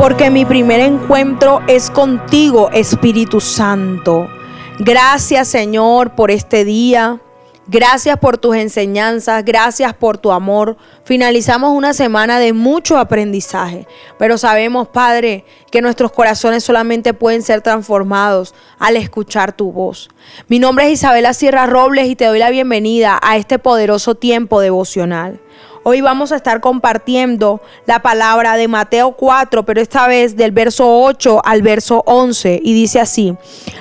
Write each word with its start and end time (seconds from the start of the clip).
porque 0.00 0.30
mi 0.30 0.46
primer 0.46 0.80
encuentro 0.80 1.60
es 1.66 1.90
contigo, 1.90 2.70
Espíritu 2.70 3.38
Santo. 3.38 4.30
Gracias 4.78 5.48
Señor 5.48 6.14
por 6.14 6.30
este 6.30 6.64
día. 6.64 7.20
Gracias 7.66 8.16
por 8.16 8.38
tus 8.38 8.56
enseñanzas, 8.56 9.44
gracias 9.44 9.92
por 9.92 10.16
tu 10.16 10.32
amor. 10.32 10.78
Finalizamos 11.04 11.72
una 11.72 11.92
semana 11.92 12.38
de 12.38 12.54
mucho 12.54 12.96
aprendizaje, 12.96 13.86
pero 14.18 14.38
sabemos, 14.38 14.88
Padre, 14.88 15.44
que 15.70 15.82
nuestros 15.82 16.12
corazones 16.12 16.64
solamente 16.64 17.12
pueden 17.12 17.42
ser 17.42 17.60
transformados 17.60 18.54
al 18.78 18.96
escuchar 18.96 19.52
tu 19.52 19.70
voz. 19.70 20.08
Mi 20.48 20.58
nombre 20.58 20.86
es 20.86 20.94
Isabela 20.94 21.34
Sierra 21.34 21.66
Robles 21.66 22.08
y 22.08 22.16
te 22.16 22.24
doy 22.24 22.38
la 22.38 22.48
bienvenida 22.48 23.20
a 23.22 23.36
este 23.36 23.58
poderoso 23.58 24.14
tiempo 24.14 24.60
devocional. 24.60 25.40
Hoy 25.82 26.02
vamos 26.02 26.30
a 26.30 26.36
estar 26.36 26.60
compartiendo 26.60 27.62
la 27.86 28.02
palabra 28.02 28.56
de 28.56 28.68
Mateo 28.68 29.12
4, 29.12 29.64
pero 29.64 29.80
esta 29.80 30.06
vez 30.08 30.36
del 30.36 30.52
verso 30.52 31.00
8 31.00 31.40
al 31.42 31.62
verso 31.62 32.02
11. 32.04 32.60
Y 32.62 32.74
dice 32.74 33.00
así, 33.00 33.34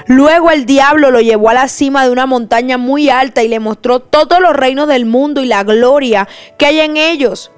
luego 0.08 0.49
el 0.49 0.66
diablo 0.66 1.12
lo 1.12 1.20
llevó 1.20 1.49
a 1.49 1.55
la 1.55 1.67
cima 1.67 2.05
de 2.05 2.12
una 2.12 2.25
montaña 2.25 2.77
muy 2.77 3.09
alta 3.09 3.44
y 3.44 3.49
le 3.49 3.59
mostró 3.59 3.99
todos 3.99 4.39
los 4.39 4.55
reinos 4.55 4.88
del 4.88 5.05
mundo 5.05 5.41
y 5.41 5.45
la 5.45 5.66
gloria 5.66 6.30
que 6.58 6.67
hay 6.67 6.80
en 6.80 6.95
ellos. 6.95 7.52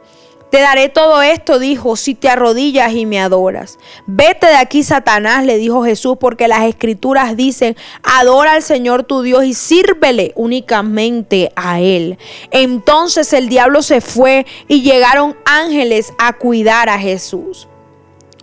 Te 0.51 0.59
daré 0.59 0.89
todo 0.89 1.21
esto, 1.21 1.59
dijo, 1.59 1.95
si 1.95 2.13
te 2.13 2.27
arrodillas 2.27 2.91
y 2.91 3.05
me 3.05 3.21
adoras. 3.21 3.79
Vete 4.05 4.47
de 4.47 4.57
aquí, 4.57 4.83
Satanás, 4.83 5.45
le 5.45 5.57
dijo 5.57 5.85
Jesús, 5.85 6.17
porque 6.19 6.49
las 6.49 6.63
escrituras 6.63 7.37
dicen, 7.37 7.77
adora 8.03 8.51
al 8.53 8.61
Señor 8.61 9.03
tu 9.03 9.21
Dios 9.21 9.45
y 9.45 9.53
sírvele 9.53 10.33
únicamente 10.35 11.53
a 11.55 11.79
Él. 11.79 12.17
Entonces 12.51 13.31
el 13.31 13.47
diablo 13.47 13.81
se 13.81 14.01
fue 14.01 14.45
y 14.67 14.81
llegaron 14.81 15.37
ángeles 15.45 16.13
a 16.17 16.33
cuidar 16.33 16.89
a 16.89 16.99
Jesús. 16.99 17.69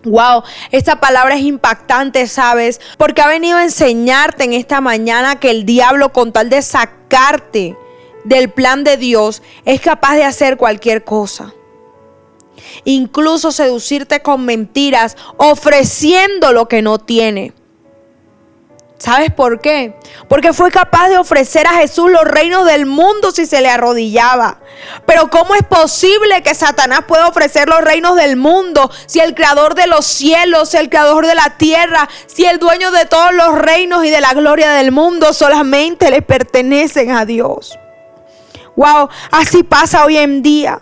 Wow, 0.05 0.44
esta 0.70 1.00
palabra 1.00 1.34
es 1.34 1.42
impactante, 1.42 2.27
¿sabes? 2.27 2.80
Porque 2.96 3.20
ha 3.20 3.28
venido 3.28 3.58
a 3.58 3.64
enseñarte 3.64 4.44
en 4.44 4.55
esta 4.55 4.80
mañana 4.80 5.38
que 5.38 5.50
el 5.50 5.66
diablo, 5.66 6.14
con 6.14 6.33
tal 6.33 6.48
de 6.48 6.62
sacarte 6.62 7.77
del 8.24 8.48
plan 8.48 8.83
de 8.83 8.96
Dios, 8.96 9.42
es 9.66 9.83
capaz 9.83 10.14
de 10.14 10.24
hacer 10.24 10.56
cualquier 10.56 11.05
cosa 11.05 11.52
incluso 12.84 13.53
seducirte 13.53 14.20
con 14.20 14.45
mentiras, 14.45 15.17
ofreciendo 15.37 16.53
lo 16.53 16.69
que 16.69 16.83
no 16.83 16.98
tiene. 16.98 17.53
¿Sabes 18.98 19.33
por 19.33 19.61
qué? 19.61 19.95
Porque 20.28 20.53
fue 20.53 20.73
capaz 20.73 21.09
de 21.09 21.19
ofrecer 21.19 21.69
a 21.69 21.75
Jesús 21.75 22.11
los 22.11 22.25
reinos 22.25 22.67
del 22.67 22.84
mundo 22.84 23.31
si 23.31 23.47
se 23.47 23.61
le 23.61 23.70
arrodillaba. 23.70 24.59
Pero 25.06 25.31
¿cómo 25.31 25.55
es 25.55 25.62
posible 25.62 26.42
que 26.42 26.53
Satanás 26.55 27.03
pueda 27.06 27.29
ofrecer 27.29 27.69
los 27.69 27.81
reinos 27.81 28.17
del 28.17 28.36
mundo 28.36 28.91
si 29.06 29.20
el 29.20 29.36
creador 29.36 29.77
de 29.77 29.86
los 29.86 30.05
cielos, 30.05 30.75
el 30.75 30.91
creador 30.91 31.27
de 31.27 31.36
la 31.36 31.56
tierra, 31.59 32.09
si 32.27 32.45
el 32.45 32.59
dueño 32.59 32.91
de 32.91 33.06
todos 33.06 33.33
los 33.34 33.56
reinos 33.56 34.05
y 34.05 34.11
de 34.11 34.20
la 34.20 34.34
gloria 34.34 34.73
del 34.73 34.91
mundo 34.91 35.33
solamente 35.33 36.11
le 36.11 36.20
pertenecen 36.20 37.12
a 37.12 37.25
Dios? 37.25 37.79
Wow, 38.75 39.11
así 39.31 39.62
pasa 39.62 40.05
hoy 40.05 40.17
en 40.17 40.42
día. 40.42 40.81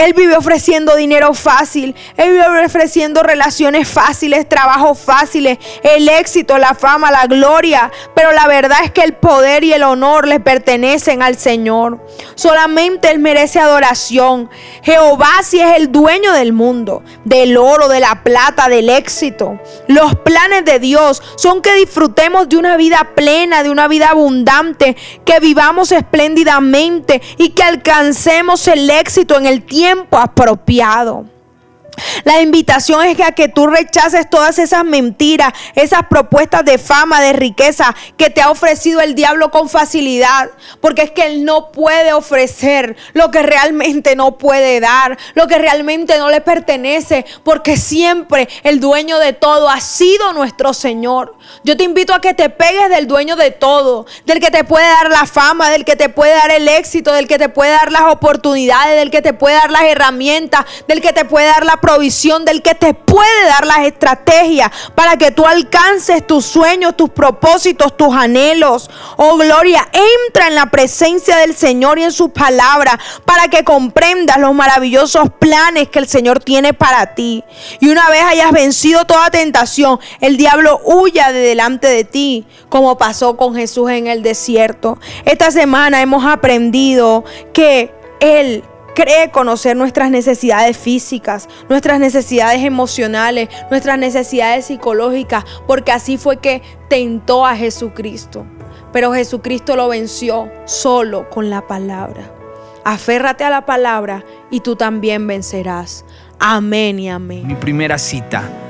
Él 0.00 0.14
vive 0.14 0.34
ofreciendo 0.34 0.96
dinero 0.96 1.34
fácil. 1.34 1.94
Él 2.16 2.30
vive 2.30 2.64
ofreciendo 2.64 3.22
relaciones 3.22 3.86
fáciles, 3.86 4.48
trabajos 4.48 4.98
fáciles, 4.98 5.58
el 5.82 6.08
éxito, 6.08 6.56
la 6.56 6.72
fama, 6.72 7.10
la 7.10 7.26
gloria. 7.26 7.92
Pero 8.14 8.32
la 8.32 8.46
verdad 8.46 8.78
es 8.82 8.92
que 8.92 9.02
el 9.02 9.12
poder 9.12 9.62
y 9.62 9.74
el 9.74 9.82
honor 9.82 10.26
le 10.26 10.40
pertenecen 10.40 11.22
al 11.22 11.36
Señor. 11.36 12.02
Solamente 12.34 13.10
Él 13.10 13.18
merece 13.18 13.60
adoración. 13.60 14.48
Jehová 14.82 15.42
sí 15.42 15.60
es 15.60 15.76
el 15.76 15.92
dueño 15.92 16.32
del 16.32 16.54
mundo, 16.54 17.02
del 17.26 17.58
oro, 17.58 17.88
de 17.88 18.00
la 18.00 18.22
plata, 18.22 18.70
del 18.70 18.88
éxito. 18.88 19.60
Los 19.86 20.14
planes 20.14 20.64
de 20.64 20.78
Dios 20.78 21.22
son 21.36 21.60
que 21.60 21.74
disfrutemos 21.74 22.48
de 22.48 22.56
una 22.56 22.78
vida 22.78 23.10
plena, 23.14 23.62
de 23.62 23.68
una 23.68 23.86
vida 23.86 24.08
abundante, 24.08 24.96
que 25.26 25.40
vivamos 25.40 25.92
espléndidamente 25.92 27.20
y 27.36 27.50
que 27.50 27.64
alcancemos 27.64 28.66
el 28.66 28.88
éxito 28.88 29.36
en 29.36 29.44
el 29.44 29.62
tiempo 29.62 29.89
apropiado. 30.10 31.26
La 32.24 32.40
invitación 32.40 33.04
es 33.04 33.20
a 33.20 33.32
que 33.32 33.48
tú 33.48 33.66
rechaces 33.66 34.28
todas 34.28 34.58
esas 34.58 34.84
mentiras, 34.84 35.52
esas 35.74 36.06
propuestas 36.08 36.64
de 36.64 36.78
fama, 36.78 37.20
de 37.20 37.32
riqueza 37.32 37.94
que 38.16 38.30
te 38.30 38.40
ha 38.40 38.50
ofrecido 38.50 39.00
el 39.00 39.14
diablo 39.14 39.50
con 39.50 39.68
facilidad. 39.68 40.50
Porque 40.80 41.02
es 41.02 41.10
que 41.10 41.26
él 41.26 41.44
no 41.44 41.72
puede 41.72 42.12
ofrecer 42.12 42.96
lo 43.12 43.30
que 43.30 43.42
realmente 43.42 44.16
no 44.16 44.38
puede 44.38 44.80
dar, 44.80 45.18
lo 45.34 45.46
que 45.46 45.58
realmente 45.58 46.18
no 46.18 46.30
le 46.30 46.40
pertenece. 46.40 47.24
Porque 47.44 47.76
siempre 47.76 48.48
el 48.62 48.80
dueño 48.80 49.18
de 49.18 49.32
todo 49.32 49.68
ha 49.68 49.80
sido 49.80 50.32
nuestro 50.32 50.74
Señor. 50.74 51.36
Yo 51.64 51.76
te 51.76 51.84
invito 51.84 52.14
a 52.14 52.20
que 52.20 52.34
te 52.34 52.48
pegues 52.48 52.88
del 52.90 53.06
dueño 53.06 53.36
de 53.36 53.50
todo, 53.50 54.06
del 54.26 54.40
que 54.40 54.50
te 54.50 54.64
puede 54.64 54.86
dar 54.86 55.10
la 55.10 55.26
fama, 55.26 55.70
del 55.70 55.84
que 55.84 55.96
te 55.96 56.08
puede 56.08 56.34
dar 56.34 56.50
el 56.50 56.68
éxito, 56.68 57.12
del 57.12 57.28
que 57.28 57.38
te 57.38 57.48
puede 57.48 57.72
dar 57.72 57.92
las 57.92 58.02
oportunidades, 58.02 58.96
del 58.96 59.10
que 59.10 59.22
te 59.22 59.32
puede 59.32 59.56
dar 59.56 59.70
las 59.70 59.82
herramientas, 59.82 60.64
del 60.88 61.00
que 61.00 61.12
te 61.12 61.24
puede 61.24 61.46
dar 61.46 61.64
la 61.64 61.76
provisión, 61.90 62.44
del 62.44 62.62
que 62.62 62.76
te 62.76 62.94
puede 62.94 63.46
dar 63.46 63.66
las 63.66 63.80
estrategias 63.80 64.70
para 64.94 65.16
que 65.16 65.32
tú 65.32 65.44
alcances 65.44 66.24
tus 66.24 66.46
sueños, 66.46 66.96
tus 66.96 67.10
propósitos, 67.10 67.96
tus 67.96 68.14
anhelos. 68.14 68.88
Oh 69.16 69.36
gloria, 69.36 69.88
entra 69.92 70.46
en 70.46 70.54
la 70.54 70.66
presencia 70.66 71.36
del 71.38 71.56
Señor 71.56 71.98
y 71.98 72.04
en 72.04 72.12
su 72.12 72.30
palabra 72.30 72.96
para 73.24 73.48
que 73.48 73.64
comprendas 73.64 74.38
los 74.38 74.54
maravillosos 74.54 75.30
planes 75.40 75.88
que 75.88 75.98
el 75.98 76.06
Señor 76.06 76.44
tiene 76.44 76.74
para 76.74 77.14
ti. 77.16 77.42
Y 77.80 77.88
una 77.88 78.08
vez 78.08 78.22
hayas 78.22 78.52
vencido 78.52 79.04
toda 79.04 79.30
tentación, 79.30 79.98
el 80.20 80.36
diablo 80.36 80.80
huya 80.84 81.32
de 81.32 81.40
delante 81.40 81.88
de 81.88 82.04
ti, 82.04 82.46
como 82.68 82.98
pasó 82.98 83.36
con 83.36 83.56
Jesús 83.56 83.90
en 83.90 84.06
el 84.06 84.22
desierto. 84.22 84.96
Esta 85.24 85.50
semana 85.50 86.00
hemos 86.00 86.24
aprendido 86.24 87.24
que 87.52 87.92
Él 88.20 88.62
cree 89.00 89.30
conocer 89.30 89.76
nuestras 89.76 90.10
necesidades 90.10 90.76
físicas, 90.76 91.48
nuestras 91.70 91.98
necesidades 91.98 92.62
emocionales, 92.62 93.48
nuestras 93.70 93.98
necesidades 93.98 94.66
psicológicas, 94.66 95.44
porque 95.66 95.90
así 95.90 96.18
fue 96.18 96.36
que 96.36 96.62
tentó 96.90 97.46
a 97.46 97.56
Jesucristo. 97.56 98.44
Pero 98.92 99.14
Jesucristo 99.14 99.74
lo 99.74 99.88
venció 99.88 100.50
solo 100.66 101.30
con 101.30 101.48
la 101.48 101.66
palabra. 101.66 102.30
Aférrate 102.84 103.44
a 103.44 103.50
la 103.50 103.64
palabra 103.64 104.24
y 104.50 104.60
tú 104.60 104.76
también 104.76 105.26
vencerás. 105.26 106.04
Amén 106.38 106.98
y 106.98 107.08
amén. 107.08 107.46
Mi 107.46 107.54
primera 107.54 107.96
cita 107.96 108.69